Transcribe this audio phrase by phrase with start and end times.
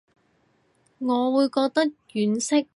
[0.03, 0.03] 我
[1.31, 1.83] 會覺得
[2.15, 2.67] 婉惜